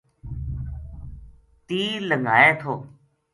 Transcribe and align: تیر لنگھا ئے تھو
تیر 1.65 1.99
لنگھا 2.09 2.35
ئے 2.41 2.51
تھو 2.61 2.73